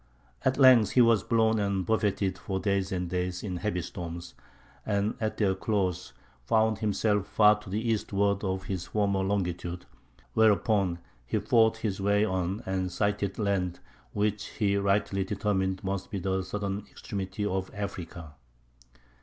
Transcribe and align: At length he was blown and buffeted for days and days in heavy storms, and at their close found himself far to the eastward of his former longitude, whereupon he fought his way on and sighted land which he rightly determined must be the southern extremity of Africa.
At 0.43 0.57
length 0.57 0.93
he 0.93 1.01
was 1.01 1.21
blown 1.21 1.59
and 1.59 1.85
buffeted 1.85 2.35
for 2.39 2.59
days 2.59 2.91
and 2.91 3.07
days 3.07 3.43
in 3.43 3.57
heavy 3.57 3.83
storms, 3.83 4.33
and 4.83 5.13
at 5.21 5.37
their 5.37 5.53
close 5.53 6.13
found 6.43 6.79
himself 6.79 7.27
far 7.27 7.59
to 7.59 7.69
the 7.69 7.87
eastward 7.87 8.43
of 8.43 8.63
his 8.63 8.87
former 8.87 9.19
longitude, 9.19 9.85
whereupon 10.33 10.97
he 11.27 11.37
fought 11.37 11.77
his 11.77 12.01
way 12.01 12.25
on 12.25 12.63
and 12.65 12.91
sighted 12.91 13.37
land 13.37 13.79
which 14.11 14.45
he 14.45 14.75
rightly 14.75 15.23
determined 15.23 15.83
must 15.83 16.09
be 16.09 16.17
the 16.17 16.41
southern 16.41 16.79
extremity 16.89 17.45
of 17.45 17.69
Africa. 17.71 18.33